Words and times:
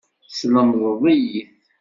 Teslemdeḍ-iyi-t. 0.25 1.35